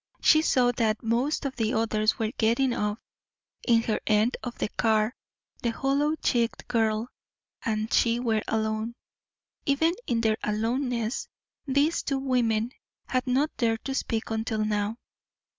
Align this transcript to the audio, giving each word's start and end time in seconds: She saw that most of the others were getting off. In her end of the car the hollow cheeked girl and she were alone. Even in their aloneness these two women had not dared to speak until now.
She 0.19 0.41
saw 0.41 0.71
that 0.77 1.03
most 1.03 1.45
of 1.45 1.55
the 1.57 1.75
others 1.75 2.17
were 2.17 2.31
getting 2.31 2.73
off. 2.73 2.97
In 3.67 3.83
her 3.83 3.99
end 4.07 4.35
of 4.41 4.57
the 4.57 4.69
car 4.69 5.15
the 5.61 5.69
hollow 5.69 6.15
cheeked 6.15 6.67
girl 6.67 7.09
and 7.63 7.93
she 7.93 8.19
were 8.19 8.41
alone. 8.47 8.95
Even 9.67 9.93
in 10.07 10.21
their 10.21 10.37
aloneness 10.43 11.27
these 11.67 12.01
two 12.01 12.17
women 12.17 12.71
had 13.05 13.27
not 13.27 13.55
dared 13.57 13.85
to 13.85 13.93
speak 13.93 14.31
until 14.31 14.65
now. 14.65 14.97